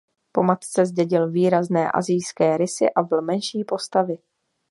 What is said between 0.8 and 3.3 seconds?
zdědil výrazné asijské rysy a byl